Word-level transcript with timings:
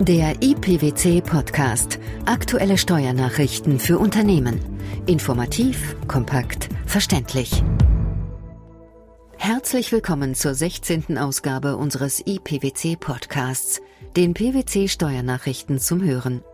Der 0.00 0.42
IPWC 0.42 1.22
Podcast. 1.22 1.98
Aktuelle 2.26 2.76
Steuernachrichten 2.76 3.78
für 3.78 3.98
Unternehmen. 3.98 4.60
Informativ, 5.06 5.96
kompakt, 6.06 6.68
verständlich. 6.84 7.64
Herzlich 9.38 9.92
willkommen 9.92 10.34
zur 10.34 10.52
16. 10.52 11.16
Ausgabe 11.16 11.78
unseres 11.78 12.22
IPWC 12.26 12.96
Podcasts, 13.00 13.80
den 14.16 14.34
PWC 14.34 14.88
Steuernachrichten 14.88 15.78
zum 15.78 16.04
Hören. 16.04 16.44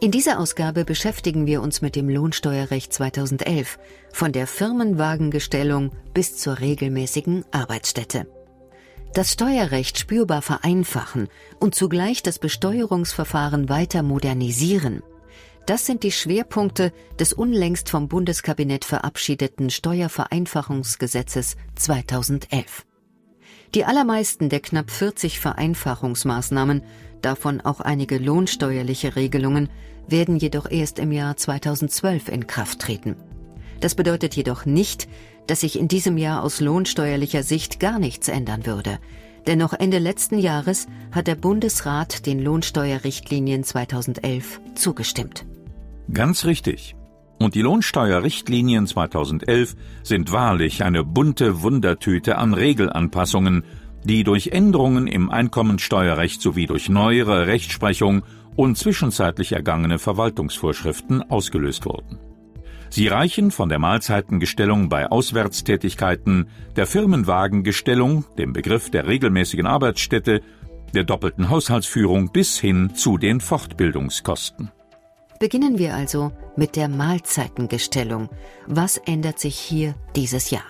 In 0.00 0.10
dieser 0.10 0.40
Ausgabe 0.40 0.86
beschäftigen 0.86 1.44
wir 1.44 1.60
uns 1.60 1.82
mit 1.82 1.94
dem 1.94 2.08
Lohnsteuerrecht 2.08 2.90
2011, 2.90 3.78
von 4.14 4.32
der 4.32 4.46
Firmenwagengestellung 4.46 5.90
bis 6.14 6.38
zur 6.38 6.58
regelmäßigen 6.58 7.44
Arbeitsstätte 7.50 8.26
das 9.14 9.32
Steuerrecht 9.32 9.98
spürbar 9.98 10.42
vereinfachen 10.42 11.28
und 11.60 11.74
zugleich 11.74 12.22
das 12.22 12.38
Besteuerungsverfahren 12.38 13.68
weiter 13.68 14.02
modernisieren. 14.02 15.02
Das 15.66 15.86
sind 15.86 16.02
die 16.02 16.12
Schwerpunkte 16.12 16.92
des 17.20 17.32
unlängst 17.32 17.88
vom 17.88 18.08
Bundeskabinett 18.08 18.84
verabschiedeten 18.84 19.70
Steuervereinfachungsgesetzes 19.70 21.56
2011. 21.76 22.84
Die 23.74 23.84
allermeisten 23.84 24.48
der 24.48 24.60
knapp 24.60 24.90
40 24.90 25.38
Vereinfachungsmaßnahmen, 25.40 26.82
davon 27.22 27.60
auch 27.60 27.80
einige 27.80 28.18
lohnsteuerliche 28.18 29.14
Regelungen, 29.14 29.68
werden 30.08 30.36
jedoch 30.36 30.68
erst 30.70 30.98
im 30.98 31.12
Jahr 31.12 31.36
2012 31.36 32.28
in 32.28 32.46
Kraft 32.46 32.80
treten. 32.80 33.16
Das 33.80 33.94
bedeutet 33.94 34.34
jedoch 34.34 34.66
nicht, 34.66 35.08
dass 35.46 35.60
sich 35.60 35.78
in 35.78 35.88
diesem 35.88 36.18
Jahr 36.18 36.42
aus 36.42 36.60
lohnsteuerlicher 36.60 37.42
Sicht 37.42 37.80
gar 37.80 37.98
nichts 37.98 38.28
ändern 38.28 38.66
würde. 38.66 38.98
Denn 39.46 39.58
noch 39.58 39.72
Ende 39.72 39.98
letzten 39.98 40.38
Jahres 40.38 40.86
hat 41.10 41.26
der 41.26 41.34
Bundesrat 41.34 42.26
den 42.26 42.40
Lohnsteuerrichtlinien 42.40 43.64
2011 43.64 44.60
zugestimmt. 44.74 45.44
Ganz 46.12 46.44
richtig. 46.44 46.94
Und 47.38 47.56
die 47.56 47.62
Lohnsteuerrichtlinien 47.62 48.86
2011 48.86 49.74
sind 50.04 50.30
wahrlich 50.30 50.84
eine 50.84 51.02
bunte 51.02 51.62
Wundertüte 51.62 52.38
an 52.38 52.54
Regelanpassungen, 52.54 53.64
die 54.04 54.22
durch 54.22 54.48
Änderungen 54.48 55.08
im 55.08 55.30
Einkommensteuerrecht 55.30 56.40
sowie 56.40 56.66
durch 56.66 56.88
neuere 56.88 57.48
Rechtsprechung 57.48 58.22
und 58.54 58.76
zwischenzeitlich 58.78 59.52
ergangene 59.52 59.98
Verwaltungsvorschriften 59.98 61.22
ausgelöst 61.30 61.84
wurden. 61.84 62.18
Sie 62.92 63.08
reichen 63.08 63.50
von 63.50 63.70
der 63.70 63.78
Mahlzeitengestellung 63.78 64.90
bei 64.90 65.10
Auswärtstätigkeiten, 65.10 66.50
der 66.76 66.86
Firmenwagengestellung, 66.86 68.26
dem 68.36 68.52
Begriff 68.52 68.90
der 68.90 69.06
regelmäßigen 69.06 69.66
Arbeitsstätte, 69.66 70.42
der 70.92 71.04
doppelten 71.04 71.48
Haushaltsführung 71.48 72.32
bis 72.32 72.58
hin 72.58 72.94
zu 72.94 73.16
den 73.16 73.40
Fortbildungskosten. 73.40 74.70
Beginnen 75.40 75.78
wir 75.78 75.94
also 75.94 76.32
mit 76.54 76.76
der 76.76 76.88
Mahlzeitengestellung. 76.88 78.28
Was 78.66 78.98
ändert 78.98 79.38
sich 79.38 79.56
hier 79.56 79.94
dieses 80.14 80.50
Jahr? 80.50 80.66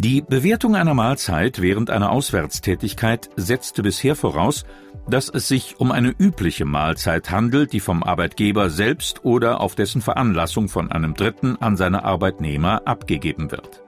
Die 0.00 0.20
Bewertung 0.20 0.76
einer 0.76 0.94
Mahlzeit 0.94 1.60
während 1.60 1.90
einer 1.90 2.12
Auswärtstätigkeit 2.12 3.30
setzte 3.34 3.82
bisher 3.82 4.14
voraus, 4.14 4.64
dass 5.10 5.28
es 5.28 5.48
sich 5.48 5.80
um 5.80 5.90
eine 5.90 6.14
übliche 6.16 6.64
Mahlzeit 6.64 7.32
handelt, 7.32 7.72
die 7.72 7.80
vom 7.80 8.04
Arbeitgeber 8.04 8.70
selbst 8.70 9.24
oder 9.24 9.60
auf 9.60 9.74
dessen 9.74 10.00
Veranlassung 10.00 10.68
von 10.68 10.92
einem 10.92 11.14
Dritten 11.14 11.56
an 11.56 11.76
seine 11.76 12.04
Arbeitnehmer 12.04 12.82
abgegeben 12.86 13.50
wird. 13.50 13.82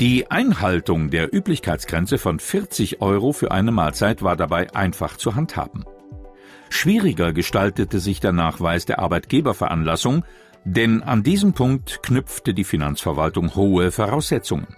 Die 0.00 0.30
Einhaltung 0.30 1.10
der 1.10 1.34
Üblichkeitsgrenze 1.34 2.16
von 2.16 2.38
40 2.38 3.00
Euro 3.00 3.32
für 3.32 3.50
eine 3.50 3.72
Mahlzeit 3.72 4.22
war 4.22 4.36
dabei 4.36 4.72
einfach 4.72 5.16
zu 5.16 5.34
handhaben. 5.34 5.84
Schwieriger 6.70 7.32
gestaltete 7.32 7.98
sich 7.98 8.20
der 8.20 8.32
Nachweis 8.32 8.86
der 8.86 9.00
Arbeitgeberveranlassung, 9.00 10.24
denn 10.64 11.02
an 11.02 11.24
diesem 11.24 11.54
Punkt 11.54 12.04
knüpfte 12.04 12.54
die 12.54 12.62
Finanzverwaltung 12.62 13.56
hohe 13.56 13.90
Voraussetzungen. 13.90 14.68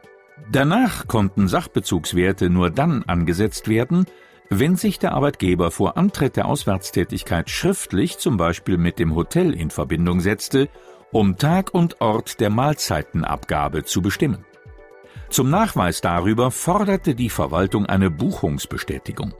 Danach 0.50 1.06
konnten 1.06 1.48
Sachbezugswerte 1.48 2.50
nur 2.50 2.70
dann 2.70 3.04
angesetzt 3.04 3.68
werden, 3.68 4.06
wenn 4.50 4.76
sich 4.76 4.98
der 4.98 5.12
Arbeitgeber 5.12 5.70
vor 5.70 5.96
Antritt 5.96 6.36
der 6.36 6.46
Auswärtstätigkeit 6.46 7.48
schriftlich 7.48 8.18
zum 8.18 8.36
Beispiel 8.36 8.76
mit 8.76 8.98
dem 8.98 9.14
Hotel 9.14 9.54
in 9.54 9.70
Verbindung 9.70 10.20
setzte, 10.20 10.68
um 11.12 11.38
Tag 11.38 11.72
und 11.72 12.00
Ort 12.00 12.40
der 12.40 12.50
Mahlzeitenabgabe 12.50 13.84
zu 13.84 14.02
bestimmen. 14.02 14.44
Zum 15.30 15.50
Nachweis 15.50 16.00
darüber 16.00 16.50
forderte 16.50 17.14
die 17.14 17.30
Verwaltung 17.30 17.86
eine 17.86 18.10
Buchungsbestätigung. 18.10 19.34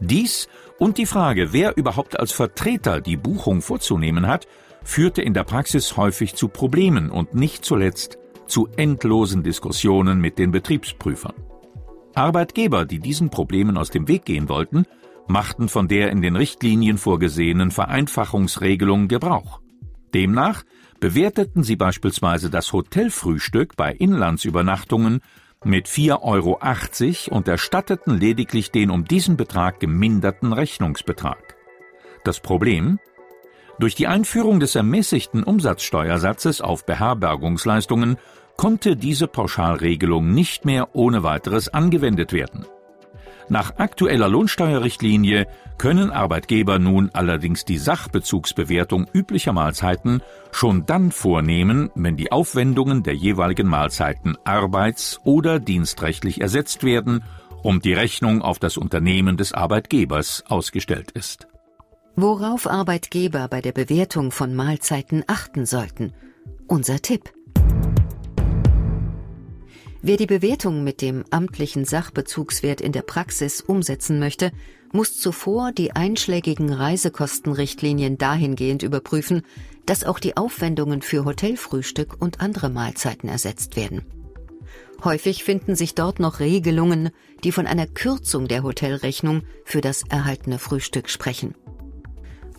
Dies 0.00 0.48
und 0.78 0.98
die 0.98 1.06
Frage, 1.06 1.52
wer 1.52 1.76
überhaupt 1.76 2.18
als 2.18 2.32
Vertreter 2.32 3.00
die 3.00 3.16
Buchung 3.16 3.62
vorzunehmen 3.62 4.26
hat, 4.26 4.46
führte 4.84 5.22
in 5.22 5.32
der 5.32 5.44
Praxis 5.44 5.96
häufig 5.96 6.34
zu 6.34 6.48
Problemen 6.48 7.10
und 7.10 7.34
nicht 7.34 7.64
zuletzt 7.64 8.18
zu 8.46 8.68
endlosen 8.76 9.42
Diskussionen 9.42 10.20
mit 10.20 10.38
den 10.38 10.50
Betriebsprüfern. 10.50 11.34
Arbeitgeber, 12.14 12.84
die 12.84 12.98
diesen 12.98 13.30
Problemen 13.30 13.76
aus 13.76 13.90
dem 13.90 14.08
Weg 14.08 14.24
gehen 14.24 14.48
wollten, 14.48 14.84
machten 15.28 15.68
von 15.68 15.88
der 15.88 16.10
in 16.10 16.20
den 16.20 16.36
Richtlinien 16.36 16.98
vorgesehenen 16.98 17.70
Vereinfachungsregelung 17.70 19.08
Gebrauch. 19.08 19.60
Demnach 20.14 20.62
bewerteten 21.00 21.62
sie 21.62 21.76
beispielsweise 21.76 22.50
das 22.50 22.72
Hotelfrühstück 22.72 23.76
bei 23.76 23.92
Inlandsübernachtungen 23.92 25.20
mit 25.64 25.88
4,80 25.88 26.20
Euro 26.22 27.36
und 27.36 27.48
erstatteten 27.48 28.18
lediglich 28.18 28.70
den 28.70 28.90
um 28.90 29.04
diesen 29.04 29.36
Betrag 29.36 29.80
geminderten 29.80 30.52
Rechnungsbetrag. 30.52 31.56
Das 32.24 32.40
Problem? 32.40 32.98
Durch 33.82 33.96
die 33.96 34.06
Einführung 34.06 34.60
des 34.60 34.76
ermäßigten 34.76 35.42
Umsatzsteuersatzes 35.42 36.60
auf 36.60 36.86
Beherbergungsleistungen 36.86 38.16
konnte 38.56 38.94
diese 38.94 39.26
Pauschalregelung 39.26 40.32
nicht 40.32 40.64
mehr 40.64 40.94
ohne 40.94 41.24
weiteres 41.24 41.68
angewendet 41.68 42.32
werden. 42.32 42.64
Nach 43.48 43.78
aktueller 43.78 44.28
Lohnsteuerrichtlinie 44.28 45.48
können 45.78 46.12
Arbeitgeber 46.12 46.78
nun 46.78 47.10
allerdings 47.12 47.64
die 47.64 47.76
Sachbezugsbewertung 47.76 49.08
üblicher 49.12 49.52
Mahlzeiten 49.52 50.22
schon 50.52 50.86
dann 50.86 51.10
vornehmen, 51.10 51.90
wenn 51.96 52.16
die 52.16 52.30
Aufwendungen 52.30 53.02
der 53.02 53.16
jeweiligen 53.16 53.66
Mahlzeiten 53.66 54.38
arbeits- 54.44 55.18
oder 55.24 55.58
dienstrechtlich 55.58 56.40
ersetzt 56.40 56.84
werden 56.84 57.24
und 57.64 57.84
die 57.84 57.94
Rechnung 57.94 58.42
auf 58.42 58.60
das 58.60 58.76
Unternehmen 58.76 59.36
des 59.36 59.52
Arbeitgebers 59.52 60.44
ausgestellt 60.46 61.10
ist. 61.10 61.48
Worauf 62.14 62.66
Arbeitgeber 62.66 63.48
bei 63.48 63.62
der 63.62 63.72
Bewertung 63.72 64.32
von 64.32 64.54
Mahlzeiten 64.54 65.24
achten 65.28 65.64
sollten. 65.64 66.12
Unser 66.68 67.00
Tipp. 67.00 67.32
Wer 70.02 70.18
die 70.18 70.26
Bewertung 70.26 70.84
mit 70.84 71.00
dem 71.00 71.24
amtlichen 71.30 71.86
Sachbezugswert 71.86 72.82
in 72.82 72.92
der 72.92 73.00
Praxis 73.00 73.62
umsetzen 73.62 74.18
möchte, 74.18 74.52
muss 74.92 75.16
zuvor 75.16 75.72
die 75.72 75.92
einschlägigen 75.92 76.70
Reisekostenrichtlinien 76.70 78.18
dahingehend 78.18 78.82
überprüfen, 78.82 79.40
dass 79.86 80.04
auch 80.04 80.18
die 80.18 80.36
Aufwendungen 80.36 81.00
für 81.00 81.24
Hotelfrühstück 81.24 82.20
und 82.20 82.42
andere 82.42 82.68
Mahlzeiten 82.68 83.30
ersetzt 83.30 83.74
werden. 83.76 84.02
Häufig 85.02 85.44
finden 85.44 85.76
sich 85.76 85.94
dort 85.94 86.20
noch 86.20 86.40
Regelungen, 86.40 87.08
die 87.42 87.52
von 87.52 87.66
einer 87.66 87.86
Kürzung 87.86 88.48
der 88.48 88.62
Hotelrechnung 88.64 89.44
für 89.64 89.80
das 89.80 90.02
erhaltene 90.10 90.58
Frühstück 90.58 91.08
sprechen. 91.08 91.54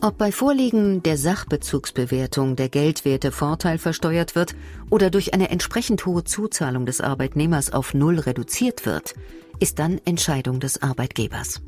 Ob 0.04 0.18
bei 0.18 0.34
Vorliegen 0.34 1.02
der 1.02 1.16
Sachbezugsbewertung 1.16 2.58
der 2.58 2.68
geldwerte 2.68 3.32
Vorteil 3.32 3.78
versteuert 3.78 4.36
wird 4.36 4.54
oder 4.90 5.10
durch 5.10 5.34
eine 5.34 5.50
entsprechend 5.50 6.06
hohe 6.06 6.26
Zuzahlung 6.26 6.86
des 6.86 7.00
Arbeitnehmers 7.00 7.72
auf 7.72 7.94
Null 7.94 8.20
reduziert 8.20 8.86
wird, 8.86 9.14
ist 9.62 9.80
dann 9.80 10.02
Entscheidung 10.04 10.60
des 10.60 10.84
Arbeitgebers. 10.84 11.62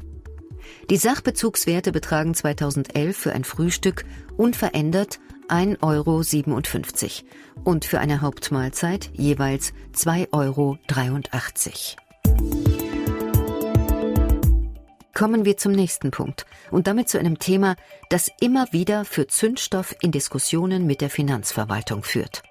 Die 0.89 0.97
Sachbezugswerte 0.97 1.93
betragen 1.93 2.33
2011 2.33 3.15
für 3.15 3.31
ein 3.31 3.45
Frühstück 3.45 4.03
unverändert 4.35 5.21
1,57 5.47 5.81
Euro 5.81 6.19
und 7.63 7.85
für 7.85 7.99
eine 7.99 8.19
Hauptmahlzeit 8.19 9.11
jeweils 9.13 9.71
2,83 9.93 10.27
Euro. 10.33 10.77
Kommen 15.15 15.45
wir 15.45 15.55
zum 15.55 15.71
nächsten 15.71 16.11
Punkt 16.11 16.45
und 16.71 16.87
damit 16.87 17.07
zu 17.07 17.17
einem 17.17 17.39
Thema, 17.39 17.77
das 18.09 18.29
immer 18.41 18.67
wieder 18.71 19.05
für 19.05 19.27
Zündstoff 19.27 19.95
in 20.01 20.11
Diskussionen 20.11 20.85
mit 20.85 20.99
der 20.99 21.09
Finanzverwaltung 21.09 22.03
führt. 22.03 22.43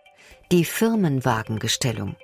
Die 0.50 0.64
Firmenwagengestellung. 0.64 2.16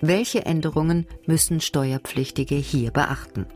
Welche 0.00 0.44
Änderungen 0.44 1.06
müssen 1.26 1.60
Steuerpflichtige 1.60 2.56
hier 2.56 2.90
beachten? 2.90 3.46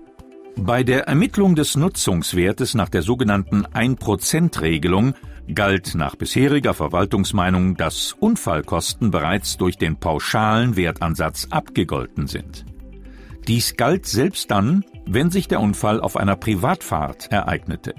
Bei 0.55 0.85
der 0.85 1.09
Ermittlung 1.09 1.57
des 1.57 1.77
Nutzungswertes 1.77 2.75
nach 2.75 2.89
der 2.89 3.03
sogenannten 3.03 3.67
1%-Regelung 3.67 5.15
galt 5.53 5.97
nach 5.97 6.15
bisheriger 6.15 6.73
Verwaltungsmeinung, 6.73 7.77
dass 7.77 8.13
Unfallkosten 8.13 9.11
bereits 9.11 9.57
durch 9.57 9.77
den 9.77 9.97
pauschalen 9.97 10.77
Wertansatz 10.77 11.49
abgegolten 11.51 12.29
sind. 12.29 12.65
Dies 13.49 13.77
galt 13.77 14.07
selbst 14.07 14.53
dann, 14.53 14.85
wenn 15.07 15.31
sich 15.31 15.49
der 15.49 15.61
Unfall 15.61 16.01
auf 16.01 16.17
einer 16.17 16.37
Privatfahrt 16.37 17.31
ereignete. 17.31 17.95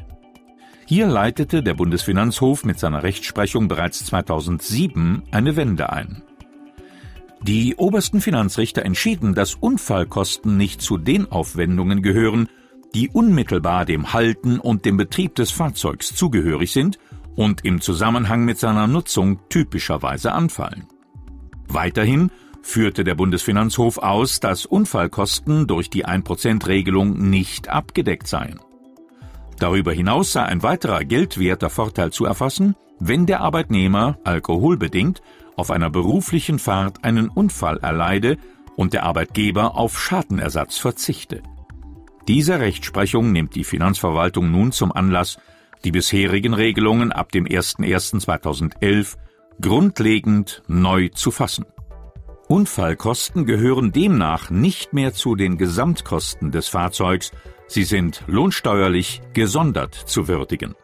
Hier 0.85 1.07
leitete 1.07 1.63
der 1.63 1.73
Bundesfinanzhof 1.73 2.65
mit 2.65 2.79
seiner 2.79 3.03
Rechtsprechung 3.03 3.67
bereits 3.67 4.05
2007 4.05 5.23
eine 5.31 5.55
Wende 5.55 5.91
ein. 5.91 6.23
Die 7.41 7.75
obersten 7.75 8.21
Finanzrichter 8.21 8.83
entschieden, 8.83 9.33
dass 9.33 9.55
Unfallkosten 9.55 10.55
nicht 10.55 10.81
zu 10.81 10.97
den 10.97 11.31
Aufwendungen 11.31 12.01
gehören, 12.01 12.47
die 12.93 13.09
unmittelbar 13.09 13.85
dem 13.85 14.13
Halten 14.13 14.59
und 14.59 14.85
dem 14.85 14.97
Betrieb 14.97 15.35
des 15.35 15.51
Fahrzeugs 15.51 16.15
zugehörig 16.15 16.71
sind 16.71 16.99
und 17.35 17.65
im 17.65 17.81
Zusammenhang 17.81 18.45
mit 18.45 18.59
seiner 18.59 18.87
Nutzung 18.87 19.39
typischerweise 19.49 20.31
anfallen. 20.31 20.87
Weiterhin 21.67 22.31
führte 22.63 23.03
der 23.03 23.13
Bundesfinanzhof 23.13 23.99
aus, 23.99 24.39
dass 24.39 24.65
Unfallkosten 24.65 25.67
durch 25.67 25.91
die 25.91 26.07
1%-Regelung 26.07 27.29
nicht 27.29 27.69
abgedeckt 27.69 28.27
seien. 28.27 28.59
Darüber 29.59 29.93
hinaus 29.93 30.31
sei 30.31 30.43
ein 30.43 30.63
weiterer 30.63 31.03
geldwerter 31.03 31.69
Vorteil 31.69 32.11
zu 32.11 32.25
erfassen, 32.25 32.75
wenn 32.99 33.25
der 33.25 33.41
Arbeitnehmer 33.41 34.17
alkoholbedingt 34.23 35.21
auf 35.55 35.69
einer 35.69 35.89
beruflichen 35.89 36.57
Fahrt 36.57 37.03
einen 37.03 37.29
Unfall 37.29 37.77
erleide 37.77 38.37
und 38.75 38.93
der 38.93 39.03
Arbeitgeber 39.03 39.77
auf 39.77 40.01
Schadenersatz 40.01 40.77
verzichte. 40.77 41.43
Diese 42.27 42.59
Rechtsprechung 42.59 43.31
nimmt 43.31 43.55
die 43.55 43.65
Finanzverwaltung 43.65 44.49
nun 44.49 44.71
zum 44.71 44.91
Anlass, 44.91 45.37
die 45.83 45.91
bisherigen 45.91 46.53
Regelungen 46.53 47.11
ab 47.11 47.31
dem 47.31 47.45
01.01.2011 47.45 49.17
grundlegend 49.61 50.63
neu 50.67 51.09
zu 51.09 51.29
fassen. 51.29 51.65
Unfallkosten 52.53 53.47
gehören 53.47 53.91
demnach 53.91 54.51
nicht 54.51 54.93
mehr 54.93 55.11
zu 55.11 55.33
den 55.33 55.57
Gesamtkosten 55.57 56.51
des 56.51 56.67
Fahrzeugs, 56.67 57.31
sie 57.65 57.83
sind 57.83 58.21
lohnsteuerlich 58.27 59.23
gesondert 59.33 59.95
zu 59.95 60.27
würdigen. 60.27 60.75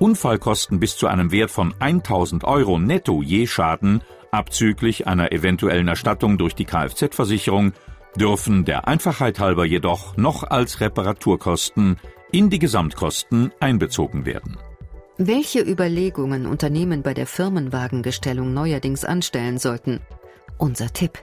Unfallkosten 0.00 0.80
bis 0.80 0.96
zu 0.96 1.06
einem 1.06 1.30
Wert 1.30 1.52
von 1.52 1.72
1000 1.78 2.42
Euro 2.42 2.80
netto 2.80 3.22
je 3.22 3.46
Schaden, 3.46 4.02
abzüglich 4.32 5.06
einer 5.06 5.30
eventuellen 5.30 5.86
Erstattung 5.86 6.36
durch 6.36 6.56
die 6.56 6.64
Kfz-Versicherung, 6.64 7.74
dürfen 8.16 8.64
der 8.64 8.88
Einfachheit 8.88 9.38
halber 9.38 9.66
jedoch 9.66 10.16
noch 10.16 10.42
als 10.42 10.80
Reparaturkosten 10.80 11.98
in 12.32 12.50
die 12.50 12.58
Gesamtkosten 12.58 13.52
einbezogen 13.60 14.26
werden. 14.26 14.56
Welche 15.16 15.60
Überlegungen 15.60 16.44
Unternehmen 16.46 17.02
bei 17.02 17.14
der 17.14 17.28
Firmenwagengestellung 17.28 18.52
neuerdings 18.52 19.04
anstellen 19.04 19.58
sollten? 19.58 20.00
Unser 20.58 20.92
Tipp. 20.92 21.22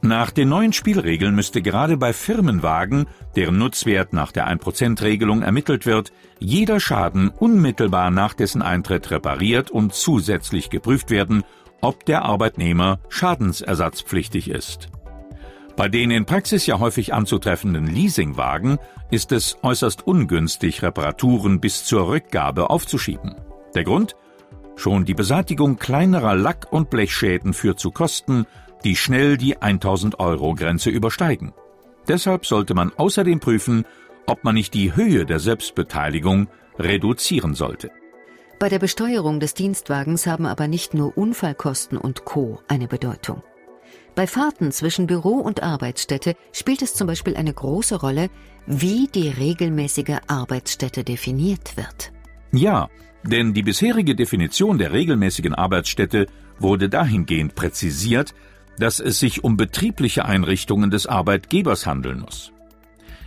Nach 0.00 0.30
den 0.30 0.48
neuen 0.48 0.72
Spielregeln 0.72 1.34
müsste 1.34 1.60
gerade 1.60 1.98
bei 1.98 2.14
Firmenwagen, 2.14 3.06
deren 3.36 3.58
Nutzwert 3.58 4.14
nach 4.14 4.32
der 4.32 4.48
1%-Regelung 4.48 5.42
ermittelt 5.42 5.84
wird, 5.84 6.12
jeder 6.38 6.80
Schaden 6.80 7.28
unmittelbar 7.28 8.10
nach 8.10 8.32
dessen 8.32 8.62
Eintritt 8.62 9.10
repariert 9.10 9.70
und 9.70 9.92
zusätzlich 9.92 10.70
geprüft 10.70 11.10
werden, 11.10 11.42
ob 11.82 12.06
der 12.06 12.22
Arbeitnehmer 12.24 13.00
schadensersatzpflichtig 13.10 14.48
ist. 14.48 14.88
Bei 15.76 15.88
den 15.88 16.10
in 16.10 16.24
Praxis 16.24 16.66
ja 16.66 16.78
häufig 16.78 17.12
anzutreffenden 17.12 17.86
Leasingwagen 17.86 18.78
ist 19.10 19.30
es 19.32 19.58
äußerst 19.62 20.06
ungünstig, 20.06 20.82
Reparaturen 20.82 21.60
bis 21.60 21.84
zur 21.84 22.08
Rückgabe 22.08 22.70
aufzuschieben. 22.70 23.34
Der 23.74 23.84
Grund? 23.84 24.16
Schon 24.78 25.04
die 25.04 25.14
Beseitigung 25.14 25.76
kleinerer 25.76 26.36
Lack- 26.36 26.72
und 26.72 26.88
Blechschäden 26.88 27.52
führt 27.52 27.80
zu 27.80 27.90
Kosten, 27.90 28.46
die 28.84 28.94
schnell 28.94 29.36
die 29.36 29.60
1000 29.60 30.20
Euro 30.20 30.54
Grenze 30.54 30.88
übersteigen. 30.90 31.52
Deshalb 32.06 32.46
sollte 32.46 32.74
man 32.74 32.92
außerdem 32.96 33.40
prüfen, 33.40 33.84
ob 34.26 34.44
man 34.44 34.54
nicht 34.54 34.74
die 34.74 34.94
Höhe 34.94 35.26
der 35.26 35.40
Selbstbeteiligung 35.40 36.46
reduzieren 36.78 37.54
sollte. 37.54 37.90
Bei 38.60 38.68
der 38.68 38.78
Besteuerung 38.78 39.40
des 39.40 39.54
Dienstwagens 39.54 40.28
haben 40.28 40.46
aber 40.46 40.68
nicht 40.68 40.94
nur 40.94 41.18
Unfallkosten 41.18 41.98
und 41.98 42.24
Co. 42.24 42.60
eine 42.68 42.86
Bedeutung. 42.86 43.42
Bei 44.14 44.28
Fahrten 44.28 44.70
zwischen 44.70 45.08
Büro 45.08 45.40
und 45.40 45.60
Arbeitsstätte 45.60 46.36
spielt 46.52 46.82
es 46.82 46.94
zum 46.94 47.08
Beispiel 47.08 47.36
eine 47.36 47.52
große 47.52 47.96
Rolle, 47.96 48.30
wie 48.64 49.08
die 49.08 49.28
regelmäßige 49.28 50.18
Arbeitsstätte 50.28 51.02
definiert 51.02 51.76
wird. 51.76 52.12
Ja, 52.52 52.88
denn 53.22 53.54
die 53.54 53.62
bisherige 53.62 54.14
Definition 54.14 54.78
der 54.78 54.92
regelmäßigen 54.92 55.54
Arbeitsstätte 55.54 56.26
wurde 56.58 56.88
dahingehend 56.88 57.54
präzisiert, 57.54 58.34
dass 58.78 59.00
es 59.00 59.18
sich 59.18 59.44
um 59.44 59.56
betriebliche 59.56 60.24
Einrichtungen 60.24 60.90
des 60.90 61.06
Arbeitgebers 61.06 61.86
handeln 61.86 62.20
muss. 62.20 62.52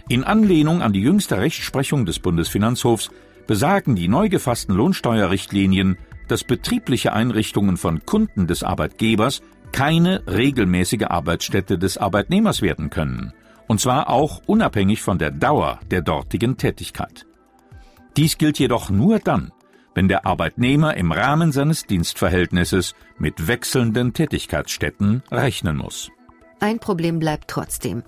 In 0.09 0.23
Anlehnung 0.23 0.81
an 0.81 0.93
die 0.93 1.01
jüngste 1.01 1.37
Rechtsprechung 1.37 2.05
des 2.05 2.19
Bundesfinanzhofs 2.19 3.11
besagen 3.47 3.95
die 3.95 4.07
neu 4.07 4.29
gefassten 4.29 4.75
Lohnsteuerrichtlinien, 4.75 5.97
dass 6.27 6.43
betriebliche 6.43 7.13
Einrichtungen 7.13 7.77
von 7.77 8.05
Kunden 8.05 8.47
des 8.47 8.63
Arbeitgebers 8.63 9.41
keine 9.71 10.23
regelmäßige 10.27 11.05
Arbeitsstätte 11.07 11.77
des 11.77 11.97
Arbeitnehmers 11.97 12.61
werden 12.61 12.89
können, 12.89 13.33
und 13.67 13.79
zwar 13.79 14.09
auch 14.09 14.41
unabhängig 14.45 15.01
von 15.01 15.17
der 15.17 15.31
Dauer 15.31 15.79
der 15.89 16.01
dortigen 16.01 16.57
Tätigkeit. 16.57 17.25
Dies 18.17 18.37
gilt 18.37 18.59
jedoch 18.59 18.89
nur 18.89 19.19
dann, 19.19 19.51
wenn 19.93 20.07
der 20.07 20.25
Arbeitnehmer 20.25 20.95
im 20.97 21.11
Rahmen 21.11 21.51
seines 21.51 21.85
Dienstverhältnisses 21.85 22.95
mit 23.17 23.47
wechselnden 23.47 24.13
Tätigkeitsstätten 24.13 25.23
rechnen 25.31 25.77
muss. 25.77 26.09
Ein 26.59 26.79
Problem 26.79 27.19
bleibt 27.19 27.47
trotzdem. 27.47 28.03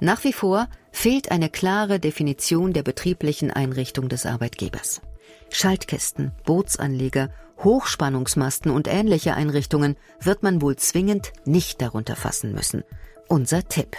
Nach 0.00 0.24
wie 0.24 0.32
vor 0.32 0.68
fehlt 0.90 1.30
eine 1.30 1.48
klare 1.48 2.00
Definition 2.00 2.72
der 2.72 2.82
betrieblichen 2.82 3.50
Einrichtung 3.50 4.08
des 4.08 4.26
Arbeitgebers. 4.26 5.02
Schaltkästen, 5.50 6.32
Bootsanleger, 6.44 7.30
Hochspannungsmasten 7.62 8.72
und 8.72 8.88
ähnliche 8.88 9.34
Einrichtungen 9.34 9.96
wird 10.20 10.42
man 10.42 10.60
wohl 10.60 10.76
zwingend 10.76 11.32
nicht 11.44 11.80
darunter 11.80 12.16
fassen 12.16 12.52
müssen. 12.52 12.82
Unser 13.28 13.68
Tipp. 13.68 13.96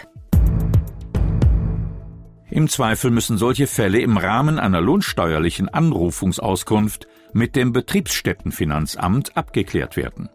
Im 2.50 2.68
Zweifel 2.68 3.10
müssen 3.10 3.38
solche 3.38 3.66
Fälle 3.66 4.00
im 4.00 4.18
Rahmen 4.18 4.60
einer 4.60 4.82
lohnsteuerlichen 4.82 5.70
Anrufungsauskunft 5.70 7.08
mit 7.34 7.56
dem 7.56 7.74
Betriebsstättenfinanzamt 7.74 9.36
abgeklärt 9.36 9.98
werden. 9.98 10.30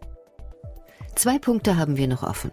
Zwei 1.15 1.39
Punkte 1.39 1.77
haben 1.77 1.97
wir 1.97 2.07
noch 2.07 2.23
offen. 2.23 2.51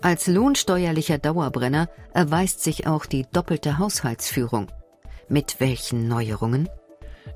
Als 0.00 0.28
lohnsteuerlicher 0.28 1.18
Dauerbrenner 1.18 1.88
erweist 2.12 2.62
sich 2.62 2.86
auch 2.86 3.06
die 3.06 3.26
doppelte 3.32 3.78
Haushaltsführung. 3.78 4.68
Mit 5.28 5.56
welchen 5.58 6.06
Neuerungen? 6.08 6.68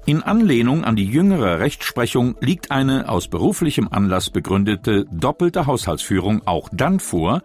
In 0.06 0.22
Anlehnung 0.22 0.84
an 0.84 0.96
die 0.96 1.06
jüngere 1.06 1.58
Rechtsprechung 1.58 2.36
liegt 2.40 2.70
eine 2.70 3.08
aus 3.08 3.28
beruflichem 3.28 3.88
Anlass 3.90 4.30
begründete 4.30 5.06
doppelte 5.10 5.66
Haushaltsführung 5.66 6.46
auch 6.46 6.68
dann 6.72 6.98
vor, 7.00 7.42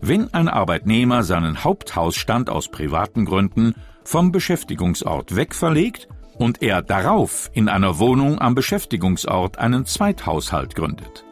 wenn 0.00 0.32
ein 0.32 0.48
Arbeitnehmer 0.48 1.22
seinen 1.22 1.64
Haupthausstand 1.64 2.50
aus 2.50 2.68
privaten 2.68 3.24
Gründen 3.24 3.74
vom 4.04 4.32
Beschäftigungsort 4.32 5.34
wegverlegt 5.34 6.08
und 6.38 6.62
er 6.62 6.82
darauf 6.82 7.50
in 7.52 7.68
einer 7.68 7.98
Wohnung 7.98 8.40
am 8.40 8.54
Beschäftigungsort 8.54 9.58
einen 9.58 9.84
Zweithaushalt 9.84 10.74
gründet. 10.74 11.24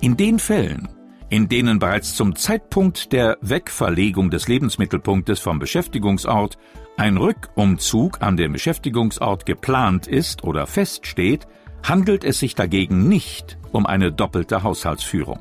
In 0.00 0.16
den 0.16 0.38
Fällen, 0.38 0.88
in 1.30 1.48
denen 1.48 1.78
bereits 1.78 2.14
zum 2.14 2.36
Zeitpunkt 2.36 3.12
der 3.12 3.38
Wegverlegung 3.40 4.30
des 4.30 4.48
Lebensmittelpunktes 4.48 5.40
vom 5.40 5.58
Beschäftigungsort 5.58 6.58
ein 6.96 7.16
Rückumzug 7.16 8.22
an 8.22 8.36
den 8.36 8.52
Beschäftigungsort 8.52 9.46
geplant 9.46 10.06
ist 10.06 10.44
oder 10.44 10.66
feststeht, 10.66 11.46
handelt 11.82 12.24
es 12.24 12.38
sich 12.38 12.54
dagegen 12.54 13.08
nicht 13.08 13.58
um 13.72 13.86
eine 13.86 14.12
doppelte 14.12 14.62
Haushaltsführung. 14.62 15.40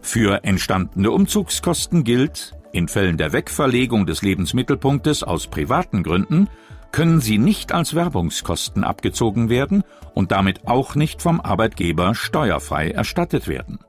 Für 0.00 0.44
entstandene 0.44 1.10
Umzugskosten 1.10 2.04
gilt, 2.04 2.54
in 2.72 2.88
Fällen 2.88 3.16
der 3.16 3.32
Wegverlegung 3.32 4.04
des 4.04 4.22
Lebensmittelpunktes 4.22 5.22
aus 5.22 5.46
privaten 5.46 6.02
Gründen 6.02 6.48
können 6.94 7.20
sie 7.20 7.38
nicht 7.38 7.72
als 7.72 7.96
Werbungskosten 7.96 8.84
abgezogen 8.84 9.48
werden 9.48 9.82
und 10.14 10.30
damit 10.30 10.68
auch 10.68 10.94
nicht 10.94 11.22
vom 11.22 11.40
Arbeitgeber 11.40 12.14
steuerfrei 12.14 12.92
erstattet 12.92 13.48
werden. 13.48 13.80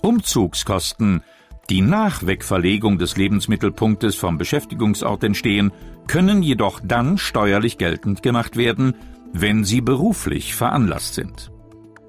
Umzugskosten, 0.00 1.22
die 1.68 1.82
nach 1.82 2.26
Wegverlegung 2.26 2.96
des 2.96 3.18
Lebensmittelpunktes 3.18 4.16
vom 4.16 4.38
Beschäftigungsort 4.38 5.24
entstehen, 5.24 5.72
können 6.06 6.42
jedoch 6.42 6.80
dann 6.82 7.18
steuerlich 7.18 7.76
geltend 7.76 8.22
gemacht 8.22 8.56
werden, 8.56 8.94
wenn 9.34 9.64
sie 9.64 9.82
beruflich 9.82 10.54
veranlasst 10.54 11.16
sind. 11.16 11.52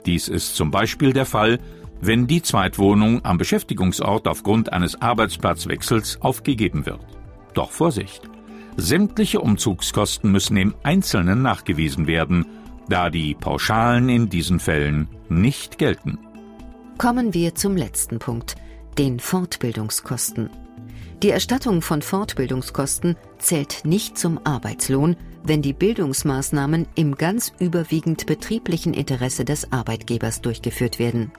Dies 0.06 0.30
ist 0.30 0.56
zum 0.56 0.72
Beispiel 0.72 1.12
der 1.12 1.26
Fall, 1.26 1.60
wenn 2.00 2.28
die 2.28 2.42
Zweitwohnung 2.42 3.26
am 3.26 3.38
Beschäftigungsort 3.38 4.30
aufgrund 4.30 4.72
eines 4.72 5.02
Arbeitsplatzwechsels 5.02 6.22
aufgegeben 6.22 6.86
wird. 6.86 7.02
Doch 7.54 7.72
Vorsicht! 7.72 8.22
Sämtliche 8.80 9.42
Umzugskosten 9.42 10.32
müssen 10.32 10.56
im 10.56 10.76
Einzelnen 10.84 11.42
nachgewiesen 11.42 12.06
werden, 12.06 12.46
da 12.88 13.10
die 13.10 13.34
Pauschalen 13.34 14.08
in 14.08 14.30
diesen 14.30 14.60
Fällen 14.60 15.10
nicht 15.30 15.80
gelten. 15.80 16.20
Kommen 17.00 17.34
wir 17.34 17.56
zum 17.56 17.76
letzten 17.76 18.20
Punkt, 18.20 18.56
den 19.00 19.20
Fortbildungskosten. 19.20 20.52
Die 21.24 21.32
Erstattung 21.32 21.82
von 21.82 22.04
Fortbildungskosten 22.04 23.16
zählt 23.40 23.82
nicht 23.84 24.16
zum 24.16 24.40
Arbeitslohn, 24.44 25.16
wenn 25.44 25.64
die 25.64 25.74
Bildungsmaßnahmen 25.74 26.88
im 26.94 27.16
ganz 27.16 27.54
überwiegend 27.60 28.28
betrieblichen 28.28 28.94
Interesse 28.94 29.44
des 29.44 29.72
Arbeitgebers 29.72 30.42
durchgeführt 30.42 31.00
werden. 31.00 31.32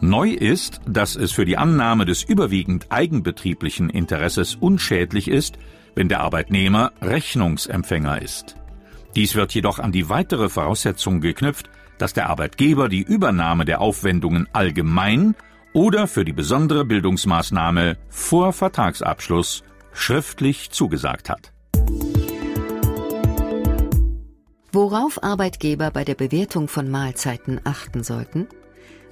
Neu 0.00 0.30
ist, 0.30 0.82
dass 0.86 1.16
es 1.16 1.32
für 1.32 1.46
die 1.46 1.56
Annahme 1.56 2.04
des 2.04 2.22
überwiegend 2.22 2.92
eigenbetrieblichen 2.92 3.88
Interesses 3.88 4.56
unschädlich 4.56 5.28
ist, 5.28 5.56
wenn 5.96 6.08
der 6.08 6.20
Arbeitnehmer 6.20 6.92
Rechnungsempfänger 7.02 8.22
ist. 8.22 8.56
Dies 9.16 9.34
wird 9.34 9.52
jedoch 9.52 9.80
an 9.80 9.90
die 9.90 10.08
weitere 10.08 10.48
Voraussetzung 10.48 11.20
geknüpft, 11.20 11.68
dass 11.98 12.12
der 12.12 12.28
Arbeitgeber 12.28 12.88
die 12.88 13.02
Übernahme 13.02 13.64
der 13.64 13.80
Aufwendungen 13.80 14.46
allgemein 14.52 15.34
oder 15.72 16.06
für 16.06 16.24
die 16.24 16.34
besondere 16.34 16.84
Bildungsmaßnahme 16.84 17.96
vor 18.08 18.52
Vertragsabschluss 18.52 19.64
schriftlich 19.92 20.70
zugesagt 20.70 21.30
hat. 21.30 21.52
Worauf 24.72 25.22
Arbeitgeber 25.22 25.90
bei 25.90 26.04
der 26.04 26.14
Bewertung 26.14 26.68
von 26.68 26.90
Mahlzeiten 26.90 27.60
achten 27.64 28.04
sollten? 28.04 28.46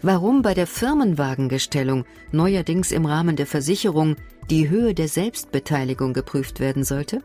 Warum 0.07 0.43
bei 0.43 0.53
der 0.53 0.67
Firmenwagengestellung 0.67 2.05
neuerdings 2.31 2.93
im 2.93 3.07
Rahmen 3.07 3.37
der 3.37 3.47
Versicherung 3.47 4.17
die 4.51 4.69
Höhe 4.69 4.93
der 4.93 5.09
Selbstbeteiligung 5.09 6.13
geprüft 6.13 6.61
werden 6.61 6.85
sollte? 6.85 7.23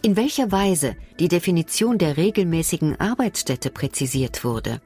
In 0.00 0.16
welcher 0.16 0.50
Weise 0.50 0.96
die 1.20 1.28
Definition 1.28 1.98
der 1.98 2.16
regelmäßigen 2.16 2.98
Arbeitsstätte 2.98 3.68
präzisiert 3.68 4.42
wurde? 4.42 4.80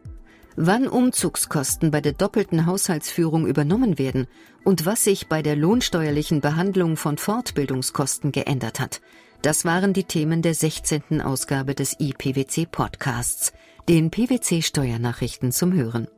Wann 0.56 0.88
Umzugskosten 0.88 1.92
bei 1.92 2.00
der 2.00 2.14
doppelten 2.14 2.66
Haushaltsführung 2.66 3.46
übernommen 3.46 4.00
werden 4.00 4.26
und 4.64 4.84
was 4.84 5.04
sich 5.04 5.28
bei 5.28 5.42
der 5.42 5.54
lohnsteuerlichen 5.54 6.40
Behandlung 6.40 6.96
von 6.96 7.18
Fortbildungskosten 7.18 8.32
geändert 8.32 8.80
hat, 8.80 9.00
das 9.42 9.64
waren 9.64 9.92
die 9.92 10.04
Themen 10.04 10.42
der 10.42 10.54
16. 10.54 11.20
Ausgabe 11.20 11.76
des 11.76 11.94
IPWC 12.00 12.66
Podcasts, 12.68 13.52
den 13.88 14.10
PWC 14.10 14.60
Steuernachrichten 14.60 15.52
zum 15.52 15.72
Hören. 15.72 16.08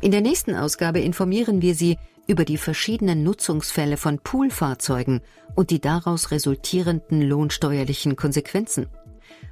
In 0.00 0.10
der 0.10 0.20
nächsten 0.20 0.54
Ausgabe 0.54 1.00
informieren 1.00 1.62
wir 1.62 1.74
Sie 1.74 1.98
über 2.26 2.44
die 2.44 2.58
verschiedenen 2.58 3.22
Nutzungsfälle 3.22 3.96
von 3.96 4.18
Poolfahrzeugen 4.18 5.20
und 5.54 5.70
die 5.70 5.80
daraus 5.80 6.30
resultierenden 6.30 7.22
lohnsteuerlichen 7.22 8.16
Konsequenzen. 8.16 8.86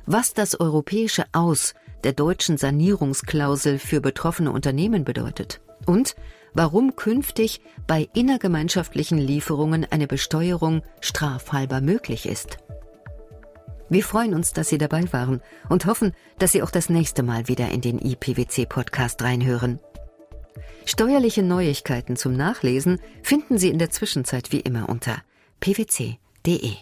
Was 0.07 0.35
das 0.35 0.59
europäische 0.59 1.25
Aus 1.33 1.75
der 2.05 2.13
deutschen 2.13 2.57
Sanierungsklausel 2.57 3.79
für 3.79 4.01
betroffene 4.01 4.51
Unternehmen 4.51 5.05
bedeutet 5.05 5.61
und 5.87 6.17
warum 6.55 6.97
künftig 6.97 7.61
bei 7.87 8.09
innergemeinschaftlichen 8.15 9.19
Lieferungen 9.19 9.87
eine 9.91 10.07
Besteuerung 10.07 10.83
strafhalber 11.01 11.81
möglich 11.81 12.27
ist. 12.27 12.59
Wir 13.89 14.03
freuen 14.03 14.35
uns, 14.35 14.53
dass 14.53 14.69
Sie 14.69 14.79
dabei 14.79 15.13
waren 15.13 15.43
und 15.69 15.87
hoffen, 15.87 16.13
dass 16.39 16.53
Sie 16.53 16.63
auch 16.63 16.71
das 16.71 16.89
nächste 16.89 17.23
Mal 17.23 17.49
wieder 17.49 17.69
in 17.71 17.81
den 17.81 17.99
IPWC-Podcast 17.99 19.23
reinhören. 19.23 19.81
Steuerliche 20.85 21.43
Neuigkeiten 21.43 22.17
zum 22.17 22.37
Nachlesen 22.37 23.01
finden 23.23 23.59
Sie 23.59 23.69
in 23.69 23.79
der 23.79 23.91
Zwischenzeit 23.91 24.53
wie 24.53 24.61
immer 24.61 24.89
unter 24.89 25.23
pwc.de. 25.61 26.75